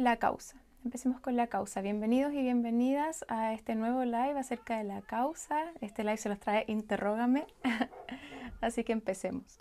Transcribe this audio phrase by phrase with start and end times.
[0.00, 0.56] la causa.
[0.82, 1.82] Empecemos con la causa.
[1.82, 5.66] Bienvenidos y bienvenidas a este nuevo live acerca de la causa.
[5.82, 7.46] Este live se los trae Interrógame.
[8.62, 9.58] Así que empecemos.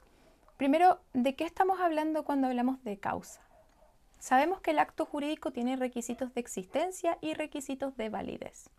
[0.56, 3.42] Primero, ¿de qué estamos hablando cuando hablamos de causa?
[4.18, 8.70] Sabemos que el acto jurídico tiene requisitos de existencia y requisitos de validez.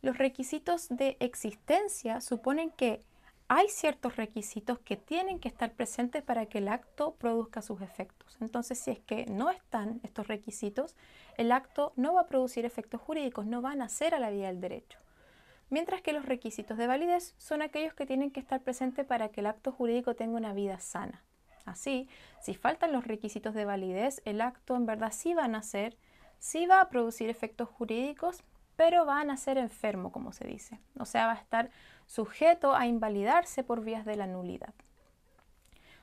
[0.00, 3.02] Los requisitos de existencia suponen que
[3.48, 8.36] hay ciertos requisitos que tienen que estar presentes para que el acto produzca sus efectos.
[8.40, 10.96] Entonces, si es que no están estos requisitos,
[11.36, 14.48] el acto no va a producir efectos jurídicos, no va a nacer a la vía
[14.48, 14.98] del derecho.
[15.70, 19.40] Mientras que los requisitos de validez son aquellos que tienen que estar presentes para que
[19.40, 21.22] el acto jurídico tenga una vida sana.
[21.64, 22.08] Así,
[22.40, 25.96] si faltan los requisitos de validez, el acto en verdad sí va a nacer,
[26.38, 28.42] sí va a producir efectos jurídicos,
[28.76, 30.78] pero va a nacer enfermo, como se dice.
[30.98, 31.70] O sea, va a estar
[32.06, 34.74] sujeto a invalidarse por vías de la nulidad.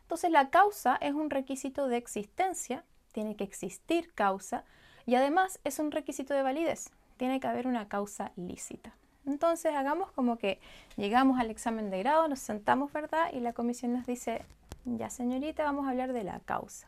[0.02, 2.84] Entonces la causa es un requisito de existencia,
[3.14, 4.64] tiene que existir causa
[5.05, 8.94] y además es un requisito de validez, tiene que haber una causa lícita.
[9.25, 10.59] Entonces hagamos como que
[10.97, 13.31] llegamos al examen de grado, nos sentamos, ¿verdad?
[13.31, 14.44] Y la comisión nos dice,
[14.86, 16.88] ya señorita, vamos a hablar de la causa.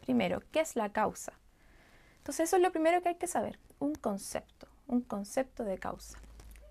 [0.00, 1.32] Primero, ¿qué es la causa?
[2.18, 6.18] Entonces eso es lo primero que hay que saber, un concepto, un concepto de causa.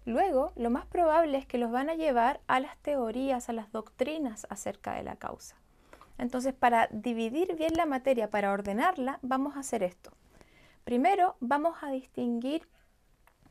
[0.06, 3.72] Luego, lo más probable es que los van a llevar a las teorías, a las
[3.72, 5.56] doctrinas acerca de la causa.
[6.18, 10.12] Entonces, para dividir bien la materia, para ordenarla, vamos a hacer esto.
[10.84, 12.68] Primero, vamos a distinguir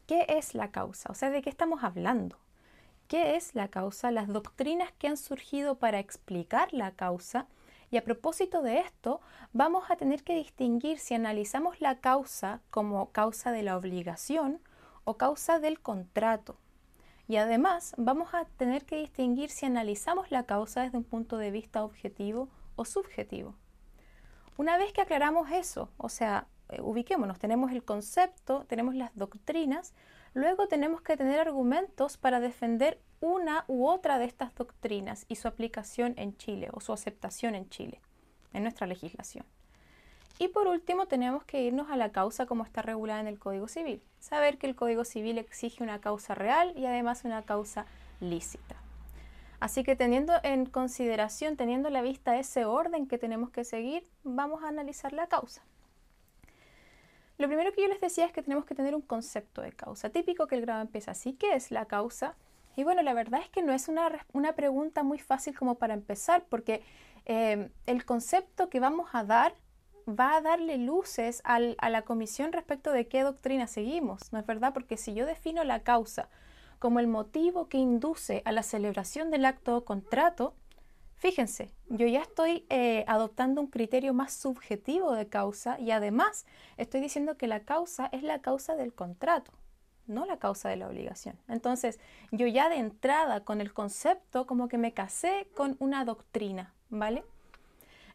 [0.07, 2.39] qué es la causa, o sea, de qué estamos hablando.
[3.09, 4.13] ¿Qué es la causa?
[4.13, 7.47] Las doctrinas que han surgido para explicar la causa.
[7.91, 9.20] Y a propósito de esto,
[9.52, 14.60] vamos a tener que distinguir si analizamos la causa como causa de la obligación
[15.05, 16.56] o causa del contrato.
[17.27, 21.50] Y además vamos a tener que distinguir si analizamos la causa desde un punto de
[21.50, 23.55] vista objetivo o subjetivo.
[24.56, 29.94] Una vez que aclaramos eso, o sea, eh, ubiquémonos, tenemos el concepto, tenemos las doctrinas,
[30.34, 35.48] luego tenemos que tener argumentos para defender una u otra de estas doctrinas y su
[35.48, 38.01] aplicación en Chile o su aceptación en Chile,
[38.52, 39.45] en nuestra legislación.
[40.39, 43.68] Y por último, tenemos que irnos a la causa como está regulada en el Código
[43.68, 44.02] Civil.
[44.20, 47.85] Saber que el Código Civil exige una causa real y además una causa
[48.20, 48.77] lícita.
[49.61, 54.08] Así que teniendo en consideración, teniendo a la vista ese orden que tenemos que seguir,
[54.24, 55.62] vamos a analizar la causa.
[57.40, 60.11] Lo primero que yo les decía es que tenemos que tener un concepto de causa.
[60.11, 61.33] Típico que el grado empieza así.
[61.33, 62.36] ¿Qué es la causa?
[62.77, 66.45] Y bueno, la verdad es que no es una, pregunta muy fácil como para empezar,
[66.50, 66.83] porque
[67.24, 69.55] eh, el concepto que vamos a dar
[70.06, 74.74] va a darle luces a la comisión respecto de qué doctrina seguimos, ¿no es verdad?
[74.74, 76.29] Porque si yo defino la causa
[76.79, 80.52] como el motivo que induce a la celebración del acto o contrato,
[81.20, 86.47] fíjense, yo ya estoy eh, adoptando un criterio más subjetivo de causa y además
[86.79, 89.53] estoy diciendo que la causa es la causa del contrato,
[90.07, 91.39] no la causa de la obligación.
[91.47, 92.01] Entonces,
[92.33, 97.23] yo ya de entrada con el concepto como que me casé con una doctrina, ¿vale?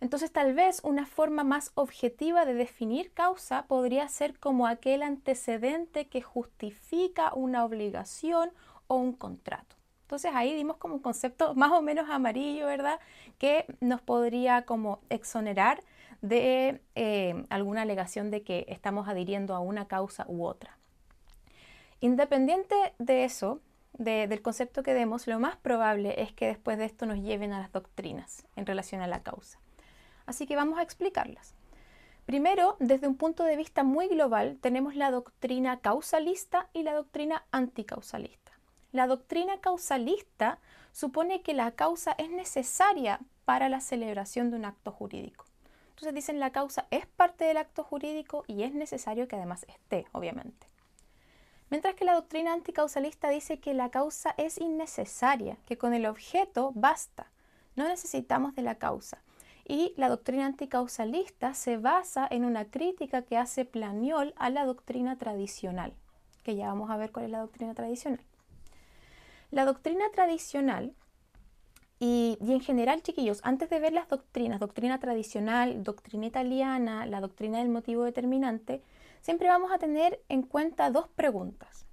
[0.01, 6.07] Entonces tal vez una forma más objetiva de definir causa podría ser como aquel antecedente
[6.07, 8.51] que justifica una obligación
[8.87, 9.75] o un contrato.
[10.05, 12.99] Entonces ahí dimos como un concepto más o menos amarillo, ¿verdad?
[13.39, 15.81] Que nos podría como exonerar
[16.21, 20.77] de eh, alguna alegación de que estamos adhiriendo a una causa u otra.
[22.01, 23.61] Independiente de eso,
[23.93, 27.59] del concepto que demos, lo más probable es que después de esto nos lleven a
[27.59, 29.59] las doctrinas en relación a la causa.
[30.27, 31.55] Así que vamos a explicarlas.
[32.27, 37.45] Primero, desde un punto de vista muy global, tenemos la doctrina causalista y la doctrina
[37.51, 38.44] anticausalista.
[38.95, 40.57] La doctrina causalista
[40.93, 45.43] supone que la causa es necesaria para la celebración de un acto jurídico.
[45.89, 50.05] Entonces dicen la causa es parte del acto jurídico y es necesario que además esté,
[50.13, 50.67] obviamente.
[51.69, 56.71] Mientras que la doctrina anticausalista dice que la causa es innecesaria, que con el objeto
[56.73, 57.29] basta,
[57.75, 59.21] no necesitamos de la causa.
[59.67, 65.17] Y la doctrina anticausalista se basa en una crítica que hace Planiol a la doctrina
[65.17, 65.93] tradicional,
[66.43, 68.21] que ya vamos a ver cuál es la doctrina tradicional.
[69.55, 70.93] La doctrina tradicional,
[71.97, 77.59] y, en general, chiquillos, antes de ver las doctrinas, doctrina tradicional, doctrina italiana, la doctrina
[77.59, 78.81] del motivo determinante,
[79.21, 81.85] siempre vamos a tener en cuenta dos preguntas.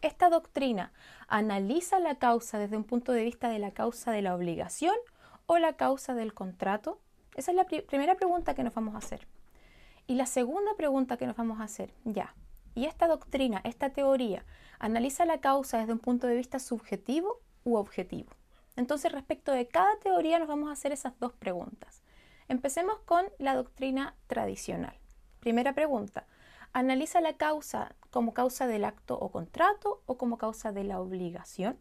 [0.00, 0.94] ¿Esta doctrina
[1.28, 4.96] analiza la causa desde un punto de vista de la causa de la obligación
[5.44, 7.02] o la causa del contrato?
[7.34, 9.28] Esa es la primera pregunta que nos vamos a hacer.
[10.06, 12.34] Y la segunda pregunta que nos vamos a hacer, ya,
[12.74, 14.44] ¿y esta doctrina, esta teoría,
[14.78, 18.32] analiza la causa desde un punto de vista subjetivo u objetivo?
[18.76, 22.02] Entonces, respecto de cada teoría nos vamos a hacer esas dos preguntas.
[22.48, 24.94] Empecemos con la doctrina tradicional.
[25.40, 26.26] Primera pregunta,
[26.72, 31.76] Analiza la causa como causa del acto o contrato o como causa de la obligación.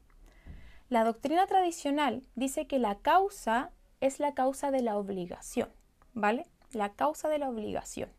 [0.90, 3.72] La doctrina tradicional dice que la causa
[4.02, 5.70] es la causa de la obligación,
[6.14, 6.48] ¿vale?
[6.72, 8.10] La causa de la obligación.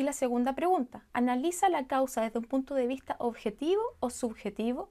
[0.00, 4.88] Y la segunda pregunta, ¿analiza la causa desde un punto de vista objetivo o subjetivo?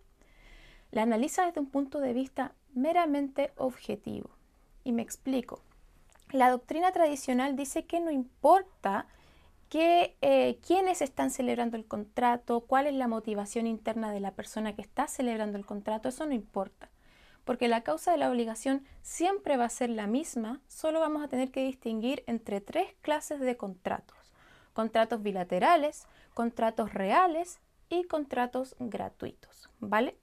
[0.92, 4.30] La analiza desde un punto de vista meramente objetivo.
[4.84, 5.64] Y me explico.
[6.30, 9.08] La doctrina tradicional dice que no importa
[9.68, 14.76] que, eh, quiénes están celebrando el contrato, cuál es la motivación interna de la persona
[14.76, 16.92] que está celebrando el contrato, eso no importa.
[17.46, 21.30] Porque la causa de la obligación siempre va a ser la misma, solo vamos a
[21.30, 24.19] tener que distinguir entre tres clases de contratos.
[24.74, 30.18] Contratos bilaterales, contratos reales y contratos gratuitos, ¿vale?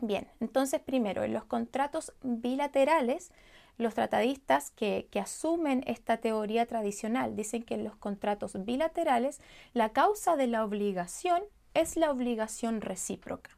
[0.00, 3.30] Bien, entonces primero, en los contratos bilaterales,
[3.78, 9.40] los tratadistas que, asumen esta teoría tradicional dicen que en los contratos bilaterales
[9.72, 11.42] la causa de la obligación
[11.74, 13.50] es la obligación recíproca.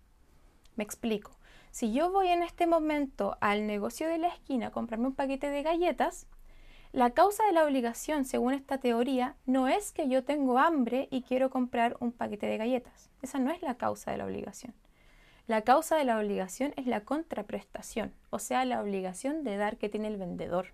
[0.77, 1.33] Me explico.
[1.71, 5.51] Si yo voy en este momento al negocio de la esquina a comprarme un paquete
[5.51, 6.27] de galletas,
[6.95, 11.23] la causa de la obligación, según esta teoría, no es que yo tengo hambre y
[11.23, 13.11] quiero comprar un paquete de galletas.
[13.21, 14.75] Esa no es la causa de la obligación.
[15.49, 19.89] La causa de la obligación es la contraprestación, o sea, la obligación de dar que
[19.89, 20.69] tiene el vendedor.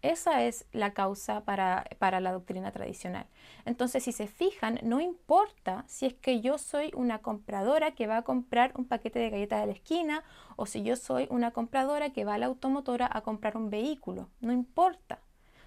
[0.00, 3.26] Esa es la causa para, para, la doctrina tradicional.
[3.66, 8.18] Entonces, si se fijan, no importa si es que yo soy una compradora que va
[8.18, 10.24] a comprar un paquete de galletas de la esquina
[10.56, 14.30] o si yo soy una compradora que va a la automotora a comprar un vehículo.
[14.40, 15.20] No importa.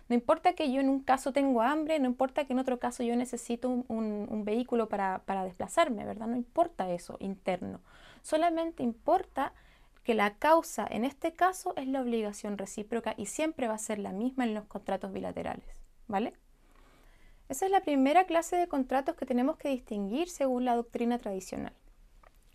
[0.10, 3.04] No importa que yo en un caso tengo hambre, no importa que en otro caso
[3.04, 6.28] yo necesito un, vehículo para, para desplazarme, ¿verdad?
[6.28, 7.80] No importa eso interno.
[8.24, 9.54] Solamente importa
[10.04, 14.00] que la causa en este caso es la obligación recíproca y siempre va a ser
[14.00, 16.34] la misma en los contratos bilaterales, ¿vale?
[17.48, 21.74] Esa es la primera clase de contratos que tenemos que distinguir según la doctrina tradicional.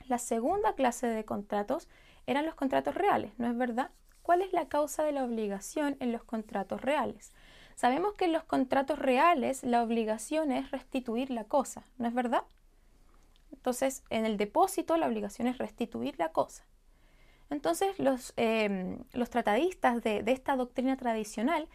[0.09, 1.89] La segunda clase de contratos
[2.27, 3.91] eran los contratos reales, ¿no es verdad?
[4.23, 7.33] ¿Cuál es la causa de la obligación en los contratos reales?
[7.75, 12.45] Sabemos que en los contratos reales la obligación es restituir la cosa, ¿no es verdad?
[13.53, 16.65] Entonces, en el depósito la obligación es restituir la cosa.
[17.51, 21.69] Entonces, los, em, tratadistas de, de esta doctrina tradicional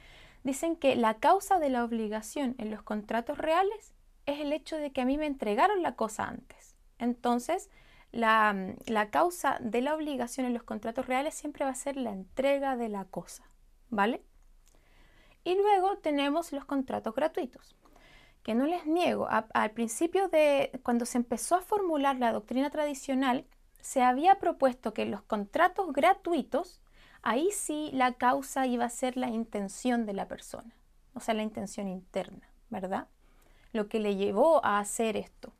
[0.44, 3.94] dicen que la causa de la obligación en los contratos reales
[4.25, 6.75] es el hecho de que a mí me entregaron la cosa antes.
[6.98, 7.69] Entonces,
[8.12, 12.12] la, la, causa de la obligación en los contratos reales siempre va a ser la
[12.12, 13.50] entrega de la cosa,
[13.90, 14.22] ¿vale?
[15.44, 17.75] Y luego tenemos los contratos gratuitos
[18.44, 23.45] que no les niego, al principio de cuando se empezó a formular la doctrina tradicional,
[23.81, 26.81] se había propuesto que los contratos gratuitos,
[27.21, 30.74] ahí sí la causa iba a ser la intención de la persona,
[31.13, 33.07] o sea, la intención interna, ¿verdad?
[33.71, 35.53] Lo que le llevó a hacer esto.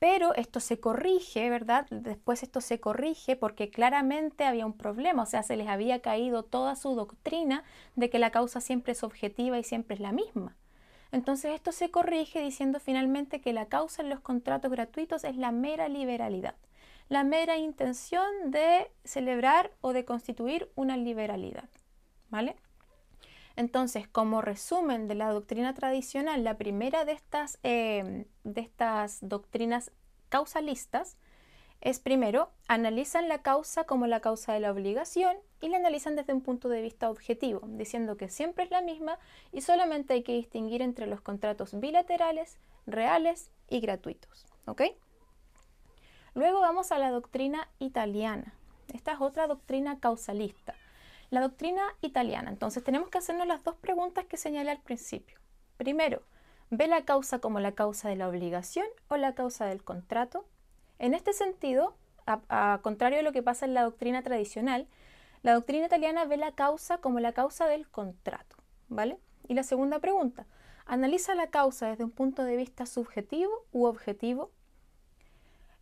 [0.00, 1.86] Pero esto se corrige, ¿verdad?
[1.90, 6.42] Después esto se corrige porque claramente había un problema, o sea, se les había caído
[6.42, 7.64] toda su doctrina
[7.96, 10.56] de que la causa siempre es objetiva y siempre es la misma.
[11.12, 15.52] Entonces esto se corrige diciendo finalmente que la causa en los contratos gratuitos es la
[15.52, 16.54] mera liberalidad,
[17.10, 21.68] la mera intención de celebrar o de constituir una liberalidad.
[22.30, 22.56] ¿Vale?
[23.60, 29.92] Entonces, como resumen de la doctrina tradicional, la primera de estas, eh, de estas doctrinas
[30.30, 31.18] causalistas
[31.82, 36.32] es primero, analizan la causa como la causa de la obligación y la analizan desde
[36.32, 39.18] un punto de vista objetivo, diciendo que siempre es la misma
[39.52, 44.46] y solamente hay que distinguir entre los contratos bilaterales, reales y gratuitos.
[46.32, 48.54] Luego vamos a la doctrina italiana.
[48.94, 50.74] Esta es otra doctrina causalista.
[51.30, 52.50] La doctrina italiana.
[52.50, 55.38] Entonces tenemos que hacernos las dos preguntas que señalé al principio.
[55.76, 56.22] Primero,
[56.70, 60.44] ¿ve la causa como la causa de la obligación o la causa del contrato?
[60.98, 61.94] En este sentido,
[62.26, 64.88] a, contrario de lo que pasa en la doctrina tradicional,
[65.42, 68.56] la doctrina italiana ve la causa como la causa del contrato,
[68.88, 69.18] ¿vale?
[69.46, 70.46] Y la segunda pregunta,
[70.84, 74.50] ¿analiza la causa desde un punto de vista subjetivo u objetivo?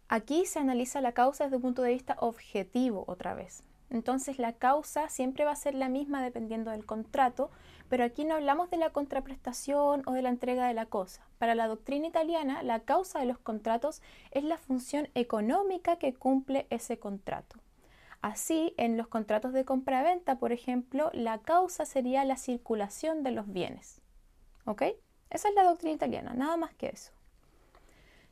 [0.09, 3.65] Aquí se analiza la causa desde un punto de vista objetivo otra vez.
[3.91, 7.51] Entonces la causa siempre va a ser la misma dependiendo del contrato,
[7.89, 11.27] pero aquí no hablamos de la contraprestación o de la entrega de la cosa.
[11.39, 16.67] Para la doctrina italiana, la causa de los contratos es la función económica que cumple
[16.71, 17.59] ese contrato.
[18.21, 23.51] Así, en los contratos de compra-venta, por ejemplo, la causa sería la circulación de los
[23.53, 24.03] bienes.
[24.65, 24.83] ¿Ok?
[25.31, 27.13] Esa es la doctrina italiana, nada más que eso.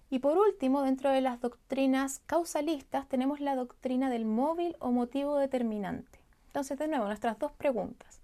[0.09, 5.37] Y por último, dentro de las doctrinas causalistas tenemos la doctrina del móvil o motivo
[5.37, 6.21] determinante.
[6.47, 8.21] Entonces, de nuevo, nuestras dos preguntas.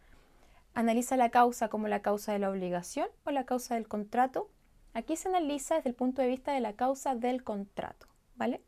[0.75, 4.49] ¿Analiza la causa como la causa de la obligación o la causa del contrato?
[4.95, 8.62] Aquí se analiza desde el punto de vista de la causa del contrato, ¿vale?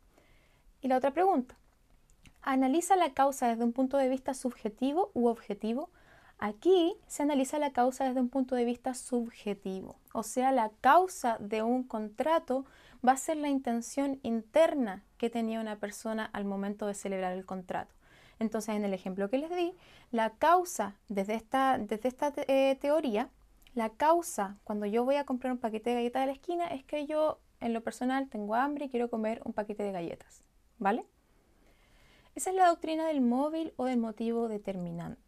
[0.81, 1.55] Y la otra pregunta,
[2.41, 5.89] ¿analiza la causa desde un punto de vista subjetivo u objetivo?
[6.37, 11.37] Aquí se analiza la causa desde un punto de vista subjetivo, o sea, la causa
[11.39, 12.65] de un contrato
[13.07, 17.45] va a ser la intención interna que tenía una persona al momento de celebrar el
[17.45, 17.93] contrato.
[18.39, 19.73] Entonces, en el ejemplo que les di,
[20.11, 23.29] la causa desde esta, desde esta eh, teoría,
[23.73, 26.83] la causa cuando yo voy a comprar un paquete de galletas de la esquina es
[26.83, 30.43] que yo en lo personal tengo hambre y quiero comer un paquete de galletas,
[30.79, 31.05] ¿vale?
[32.35, 35.24] Esa es la doctrina del móvil o del motivo determinante.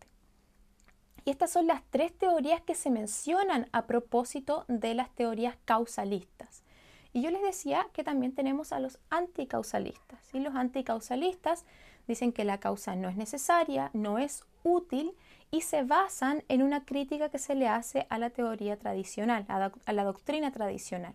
[1.28, 6.64] Y estas son las tres teorías que se mencionan a propósito de las teorías causalistas.
[7.12, 10.34] Y yo les decía que también tenemos a los anticausalistas.
[10.34, 11.66] Y los anticausalistas
[12.08, 15.12] dicen que la causa no es necesaria, no es útil
[15.52, 19.92] y se basan en una crítica que se le hace a la teoría tradicional, a
[19.92, 21.14] la doctrina tradicional.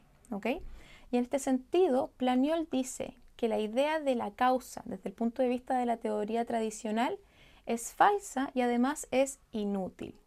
[1.10, 5.40] Y en este sentido, Planiol dice que la idea de la causa desde el punto
[5.40, 7.18] de vista de la teoría tradicional
[7.66, 10.18] es falsa y además es inútil.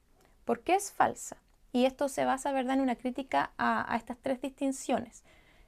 [0.46, 1.38] ¿Por qué es falsa?
[1.72, 2.76] Y esto se basa ¿verdad?
[2.76, 5.24] en una crítica a, a estas tres distinciones.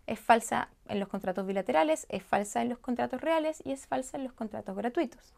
[0.05, 4.17] Es falsa en los contratos bilaterales, es falsa en los contratos reales y es falsa
[4.17, 5.33] en los contratos gratuitos.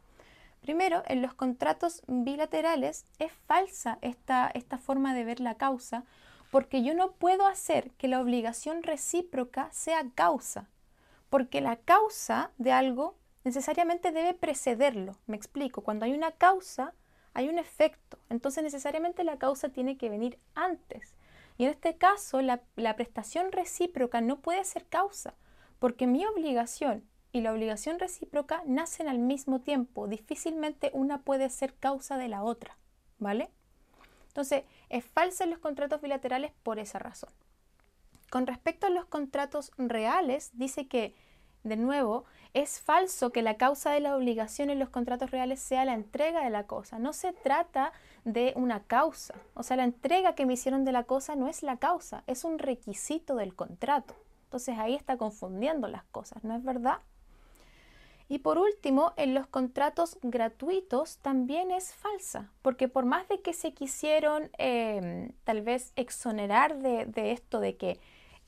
[0.61, 6.03] Primero, en los contratos bilaterales es falsa esta, esta, forma de ver la causa
[6.51, 10.67] porque yo no puedo hacer que la obligación recíproca sea causa,
[11.29, 13.15] porque la causa de algo
[13.49, 15.17] necesariamente debe precederlo.
[15.25, 16.93] Me explico, cuando hay una causa,
[17.33, 18.19] hay un efecto.
[18.29, 21.15] Entonces necesariamente la causa tiene que venir antes.
[21.57, 22.61] Y en este caso, la,
[22.95, 25.33] prestación recíproca no puede ser causa,
[25.79, 30.07] porque mi obligación y la obligación recíproca nacen al mismo tiempo.
[30.07, 32.77] Difícilmente una puede ser causa de la otra,
[33.17, 33.49] ¿vale?
[34.27, 37.31] Entonces, es falsa en los contratos bilaterales por esa razón.
[38.29, 41.15] Con respecto a los contratos reales, dice que
[41.63, 45.85] de nuevo, es falso que la causa de la obligación en los contratos reales sea
[45.85, 46.99] la entrega de la cosa.
[46.99, 47.91] No se trata
[48.25, 49.35] de una causa.
[49.53, 52.43] O sea, la entrega que me hicieron de la cosa no es la causa, es
[52.43, 54.15] un requisito del contrato.
[54.45, 56.99] Entonces ahí está confundiendo las cosas, ¿no es verdad?
[58.31, 63.53] Y por último, en los contratos gratuitos también es falsa, porque por más de que
[63.53, 67.99] se quisieron eh, tal vez exonerar de, de esto de que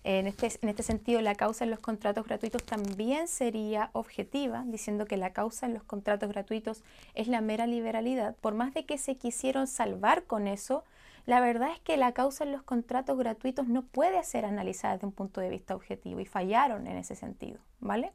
[0.03, 5.05] en este, en este, sentido, la causa en los contratos gratuitos también sería objetiva, diciendo
[5.05, 8.35] que la causa en los contratos gratuitos es la mera liberalidad.
[8.41, 10.83] Por más de que se quisieron salvar con eso,
[11.27, 15.05] la verdad es que la causa en los contratos gratuitos no puede ser analizada desde
[15.05, 18.11] un punto de vista objetivo y fallaron en ese sentido, ¿vale?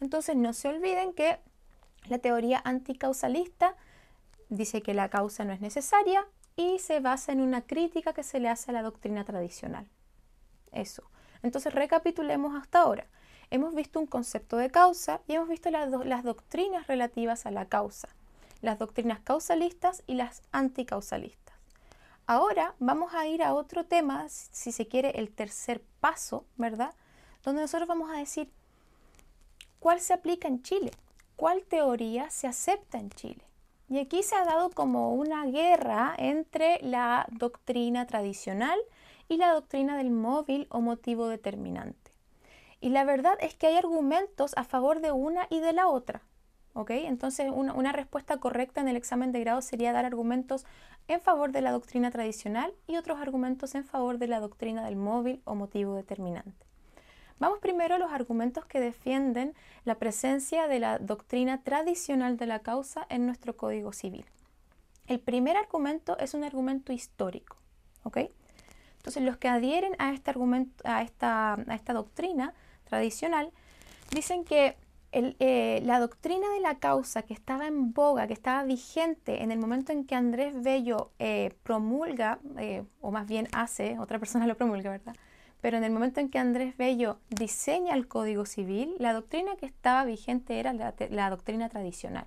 [0.00, 1.38] Entonces no se olviden que
[2.08, 3.76] la teoría anticausalista
[4.48, 8.40] dice que la causa no es necesaria y se basa en una crítica que se
[8.40, 9.86] le hace a la doctrina tradicional
[10.72, 11.04] eso.
[11.42, 13.06] Entonces recapitulemos hasta ahora.
[13.50, 15.90] Hemos visto un concepto de causa y hemos visto las,
[16.24, 18.08] doctrinas relativas a la causa,
[18.62, 21.54] las doctrinas causalistas y las anticausalistas.
[22.26, 26.94] Ahora vamos a ir a otro tema, si se quiere, el tercer paso, ¿verdad?
[27.42, 28.50] Donde nosotros vamos a decir
[29.80, 30.92] cuál se aplica en Chile,
[31.36, 33.44] cuál teoría se acepta en Chile.
[33.90, 38.78] Y aquí se ha dado como una guerra entre la doctrina tradicional
[39.32, 42.12] y la doctrina del móvil o motivo determinante.
[42.82, 46.20] Y la verdad es que hay argumentos a favor de una y de la otra.
[46.74, 46.90] ¿ok?
[46.90, 50.66] Entonces, una, respuesta correcta en el examen de grado sería dar argumentos
[51.08, 54.96] en favor de la doctrina tradicional y otros argumentos en favor de la doctrina del
[54.96, 56.66] móvil o motivo determinante.
[57.38, 59.54] Vamos primero a los argumentos que defienden
[59.86, 64.26] la presencia de la doctrina tradicional de la causa en nuestro Código Civil.
[65.06, 67.56] El primer argumento es un argumento histórico.
[69.02, 70.32] Entonces, los que adhieren a este
[70.84, 72.54] a esta doctrina
[72.84, 73.50] tradicional,
[74.10, 74.76] dicen que
[75.14, 79.58] eh, la doctrina de la causa que estaba en boga, que estaba vigente en el
[79.58, 84.56] momento en que Andrés Bello eh, promulga, eh, o más bien hace, otra persona lo
[84.56, 85.14] promulga, ¿verdad?
[85.60, 89.66] Pero en el momento en que Andrés Bello diseña el Código Civil, la doctrina que
[89.66, 92.26] estaba vigente era la, la doctrina tradicional.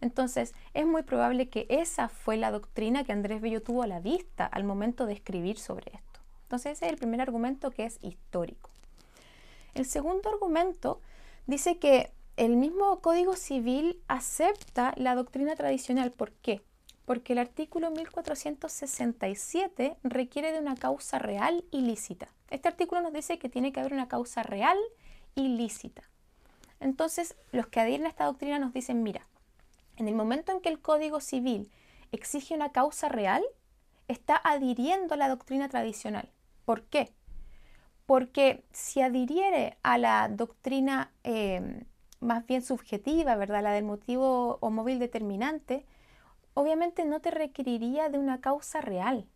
[0.00, 4.00] Entonces, es muy probable que esa fue la doctrina que Andrés Bello tuvo a la
[4.00, 6.05] vista al momento de escribir sobre esto.
[6.46, 8.70] Entonces ese es el primer argumento que es histórico.
[9.74, 11.00] El segundo argumento
[11.48, 16.12] dice que el mismo Código Civil acepta la doctrina tradicional.
[16.12, 16.62] ¿Por qué?
[17.04, 22.28] Porque el artículo 1467 requiere de una causa real ilícita.
[22.48, 24.78] Este artículo nos dice que tiene que haber una causa real
[25.34, 26.04] ilícita.
[26.78, 29.26] Entonces, los que adhieren a esta doctrina nos dicen, mira,
[29.96, 31.72] en el momento en que el Código Civil
[32.12, 33.42] exige una causa real,
[34.06, 36.30] está adhiriendo a la doctrina tradicional.
[36.66, 37.14] ¿Por qué?
[38.06, 41.84] porque si adhiriere a la doctrina eh,
[42.20, 43.62] más bien subjetiva, ¿verdad?
[43.62, 45.84] La del motivo o móvil determinante,
[46.54, 49.26] obviamente no te requeriría de una causa real.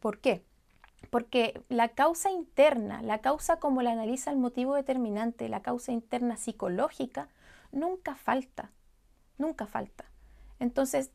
[0.00, 0.42] ¿Por qué?
[1.10, 6.36] Porque la causa interna, la causa como la analiza el motivo determinante, la causa interna
[6.36, 7.28] psicológica,
[7.72, 8.72] nunca falta,
[9.36, 10.06] nunca falta.
[10.58, 11.10] Entonces,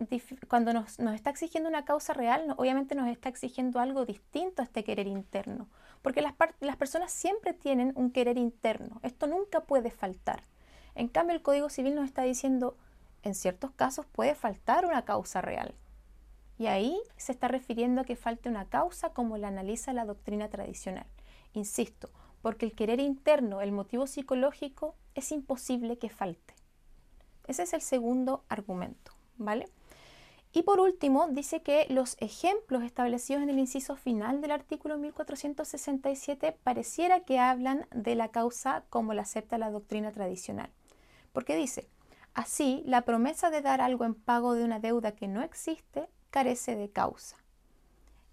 [0.48, 4.84] cuando nos, está exigiendo una causa real, obviamente nos está exigiendo algo distinto a este
[4.84, 5.68] querer interno,
[6.02, 10.44] porque las, las personas siempre tienen un querer interno, esto nunca puede faltar.
[10.94, 12.78] En cambio, el Código Civil nos está diciendo,
[13.24, 15.74] en ciertos casos puede faltar una causa real.
[16.58, 20.50] Y ahí se está refiriendo a que falte una causa como la analiza la doctrina
[20.50, 21.08] tradicional.
[21.54, 26.54] Insisto, porque el querer interno, el motivo psicológico, es imposible que falte.
[27.48, 29.11] Ese es el segundo argumento,
[30.54, 36.58] Y por último, dice que los ejemplos establecidos en el inciso final del artículo 1467
[36.64, 40.70] pareciera que hablan de la causa como la acepta la doctrina tradicional.
[41.32, 41.88] Porque dice,
[42.34, 46.76] así, la promesa de dar algo en pago de una deuda que no existe carece
[46.76, 47.38] de causa.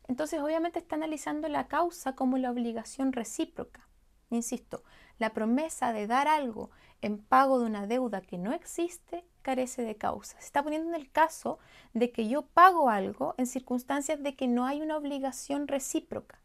[0.09, 3.87] Entonces, obviamente está analizando la causa como la obligación recíproca.
[4.31, 4.83] Insisto,
[5.19, 9.97] la promesa de dar algo en pago de una deuda que no existe carece de
[9.97, 10.39] causa.
[10.39, 11.59] Se está poniendo en el caso
[11.95, 16.39] de que yo pago algo en circunstancias de que no hay una obligación recíproca.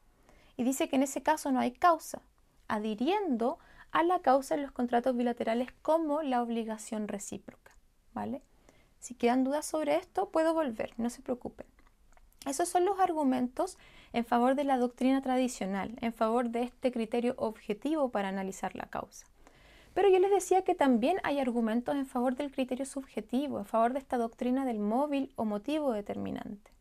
[0.56, 2.22] Y dice que en ese caso no hay causa,
[2.70, 3.60] adhiriendo
[3.92, 7.76] a la causa en los contratos bilaterales como la obligación recíproca.
[8.14, 8.42] ¿Vale?
[9.00, 11.68] Si quedan dudas sobre esto, puedo volver, no se preocupen.
[12.46, 13.78] Esos son los argumentos
[14.14, 18.86] en favor de la doctrina tradicional, en favor de este criterio objetivo para analizar la
[18.86, 19.26] causa.
[19.94, 23.94] Pero yo les decía que también hay argumentos en favor del criterio subjetivo, en favor
[23.94, 26.72] de esta doctrina del móvil o motivo determinante.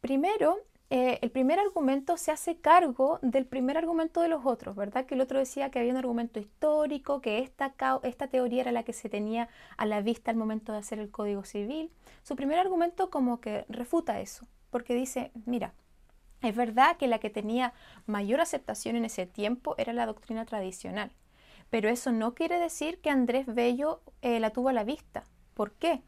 [0.00, 0.58] Primero,
[0.88, 5.04] eh, el primer argumento se hace cargo del primer argumento de los otros, ¿verdad?
[5.04, 8.84] Que el otro decía que había un argumento histórico, que esta, esta teoría era la
[8.84, 11.90] que se tenía a la vista al momento de hacer el Código Civil.
[12.22, 15.74] Su primer argumento como que refuta eso, porque dice, mira,
[16.42, 17.72] es verdad que la que tenía
[18.06, 21.10] mayor aceptación en ese tiempo era la doctrina tradicional,
[21.70, 25.24] pero eso no quiere decir que Andrés Bello eh, la tuvo a la vista.
[25.54, 26.02] ¿Por qué?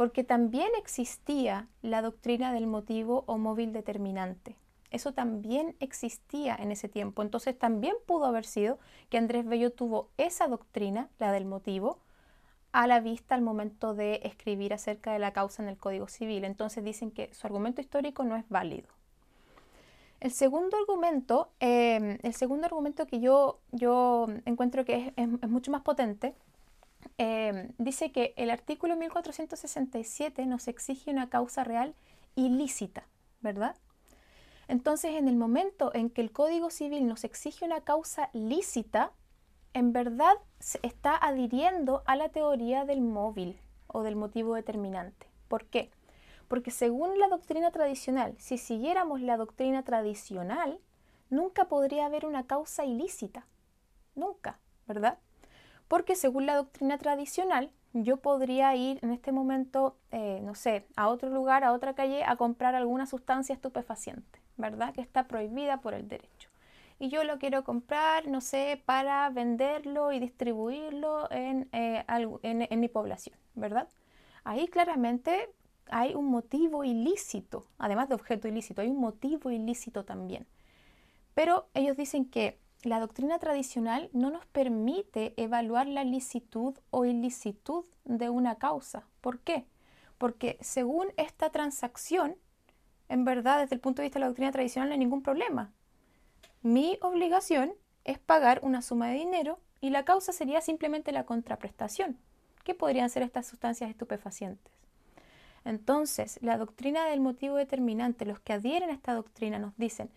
[0.00, 4.56] porque también existía la doctrina del motivo o móvil determinante.
[4.90, 7.20] Eso también existía en ese tiempo.
[7.20, 8.78] Entonces también pudo haber sido
[9.10, 11.98] que Andrés Bello tuvo esa doctrina, la del motivo,
[12.72, 16.46] a la vista al momento de escribir acerca de la causa en el Código Civil.
[16.46, 18.88] Entonces dicen que su argumento histórico no es válido.
[20.20, 25.82] El segundo argumento, eh, el segundo argumento que yo, yo encuentro que es mucho más
[25.82, 26.34] potente,
[27.18, 31.94] Em, dice que el artículo 1467 nos exige una causa real
[32.34, 33.06] ilícita,
[33.40, 33.76] ¿verdad?
[34.68, 39.12] Entonces, en el momento en que el Código Civil nos exige una causa lícita,
[39.74, 45.26] en verdad se está adhiriendo a la teoría del móvil o del motivo determinante.
[45.48, 45.90] ¿Por qué?
[46.50, 50.80] Porque según la doctrina tradicional, si siguiéramos la doctrina tradicional,
[51.28, 53.46] nunca podría haber una causa ilícita.
[54.16, 54.58] Nunca,
[54.88, 55.20] ¿verdad?
[55.86, 61.06] Porque según la doctrina tradicional, yo podría ir en este momento, eh, no sé, a
[61.06, 64.92] otro lugar, a otra calle, a comprar alguna sustancia estupefaciente, ¿verdad?
[64.92, 66.50] Que está prohibida por el derecho.
[66.98, 72.04] Y yo lo quiero comprar, no sé, para venderlo y distribuirlo en, eh,
[72.42, 73.86] en mi población, ¿verdad?
[74.42, 75.48] Ahí claramente
[75.90, 80.46] hay un motivo ilícito, además de objeto ilícito, hay un motivo ilícito también.
[81.34, 87.84] Pero ellos dicen que la doctrina tradicional no nos permite evaluar la licitud o ilicitud
[88.04, 89.06] de una causa.
[89.20, 89.66] ¿Por qué?
[90.16, 92.36] Porque según esta transacción,
[93.08, 95.72] en verdad, desde el punto de vista de la doctrina tradicional no hay ningún problema.
[96.62, 97.72] Mi obligación
[98.04, 102.18] es pagar una suma de dinero y la causa sería simplemente la contraprestación.
[102.64, 104.79] ¿Qué podrían ser estas sustancias estupefacientes?
[105.64, 110.10] Entonces, la doctrina del motivo determinante, los que adhieren a esta doctrina nos dicen,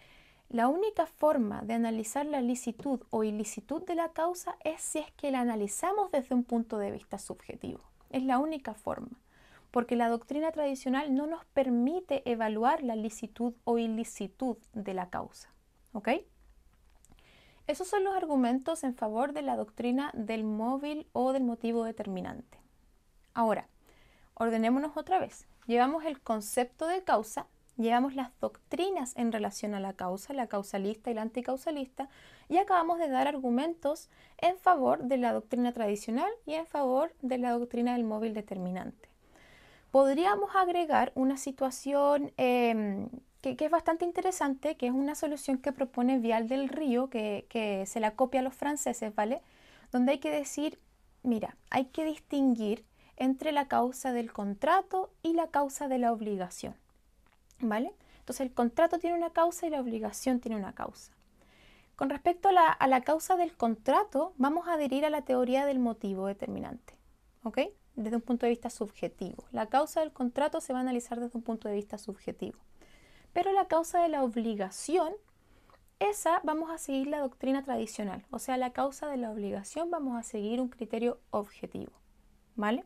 [0.49, 5.11] la única forma de analizar la licitud o ilicitud de la causa es si es
[5.13, 7.81] que la analizamos desde un punto de vista subjetivo.
[8.11, 9.19] Es la única forma,
[9.71, 15.49] porque la doctrina tradicional no nos permite evaluar la licitud o ilicitud de la causa.
[15.93, 16.09] ¿Ok?
[17.65, 22.59] Esos son los argumentos en favor de la doctrina del móvil o del motivo determinante.
[23.33, 23.67] Ahora,
[24.35, 25.45] ordenémonos otra vez.
[25.67, 31.09] Llevamos el concepto de causa Llevamos las doctrinas en relación a la causa, la causalista
[31.09, 32.07] y la anticausalista,
[32.47, 37.39] y acabamos de dar argumentos en favor de la doctrina tradicional y en favor de
[37.39, 39.09] la doctrina del móvil determinante.
[39.89, 43.09] Podríamos agregar una situación em,
[43.41, 47.85] que, es bastante interesante, que es una solución que propone Vial del Río, que, que
[47.87, 49.41] se la copia a los franceses, ¿vale?
[49.91, 50.79] Donde hay que decir,
[51.23, 52.85] mira, hay que distinguir
[53.17, 56.75] entre la causa del contrato y la causa de la obligación,
[57.59, 57.93] ¿vale?
[58.19, 61.11] Entonces el contrato tiene una causa y la obligación tiene una causa.
[61.95, 66.25] Con respecto a la, causa del contrato, vamos a adherir a la teoría del motivo
[66.25, 66.95] determinante,
[67.43, 67.59] ¿ok?
[67.95, 69.43] Desde un punto de vista subjetivo.
[69.51, 72.57] La causa del contrato se va a analizar desde un punto de vista subjetivo.
[73.31, 75.13] Pero la causa de la obligación,
[75.99, 78.25] esa vamos a seguir la doctrina tradicional.
[78.31, 81.91] O sea, la causa de la obligación vamos a seguir un criterio objetivo,
[82.55, 82.85] ¿vale?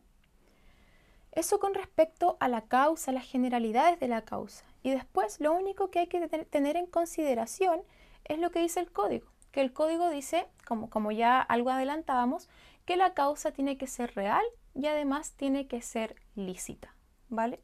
[1.38, 4.65] Eso con respecto a la causa, las generalidades de la causa.
[4.82, 7.84] Y después lo único que hay que tener en consideración
[8.26, 12.50] es lo que dice el código, que el código dice, como, como ya algo adelantábamos,
[12.86, 16.95] que la causa tiene que ser real y además tiene que ser lícita,
[17.30, 17.60] ¿vale?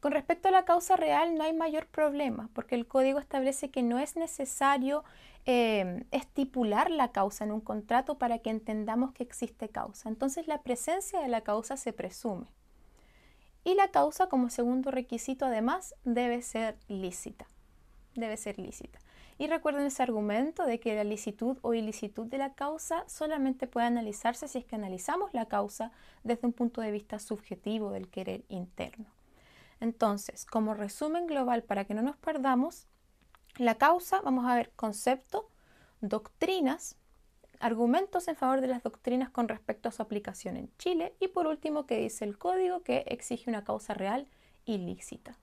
[0.00, 3.84] Con respecto a la causa real no hay mayor problema, porque el código establece que
[3.84, 5.04] no es necesario
[5.46, 10.08] eh, estipular la causa en un contrato para que entendamos que existe causa.
[10.08, 12.48] Entonces la presencia de la causa se presume.
[13.64, 17.46] Y la causa como segundo requisito además debe ser lícita.
[18.14, 19.00] Debe ser lícita.
[19.36, 23.86] Y recuerden ese argumento de que la licitud o ilicitud de la causa solamente puede
[23.86, 25.90] analizarse si es que analizamos la causa
[26.22, 29.06] desde un punto de vista subjetivo del querer interno.
[29.80, 32.86] Entonces, como resumen global para que no nos perdamos,
[33.56, 35.48] la causa, vamos a ver concepto,
[36.00, 36.96] doctrinas,
[37.64, 41.46] argumentos en favor de las doctrinas con respecto a su aplicación en Chile y por
[41.46, 44.28] último que dice el código que exige una causa real
[44.66, 45.38] ilícita.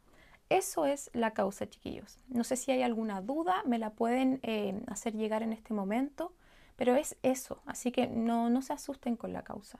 [0.47, 2.19] Eso es la causa, chiquillos.
[2.27, 6.31] No sé si hay alguna duda, me la pueden eh, hacer llegar en este momento,
[6.75, 9.79] pero es eso, así que no, no se asusten con la causa.